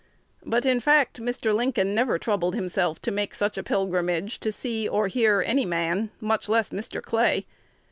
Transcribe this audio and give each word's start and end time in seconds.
But, 0.43 0.65
in 0.65 0.79
fact, 0.79 1.21
Mr. 1.21 1.53
Lincoln 1.53 1.93
never 1.93 2.17
troubled 2.17 2.55
himself 2.55 2.99
to 3.03 3.11
make 3.11 3.35
such 3.35 3.55
a 3.55 3.61
pilgrimage 3.61 4.39
to 4.39 4.51
see 4.51 4.87
or 4.87 5.07
hear 5.07 5.43
any 5.45 5.63
man, 5.63 6.09
much 6.19 6.49
less 6.49 6.71
Mr. 6.71 7.03
Clay. 7.03 7.45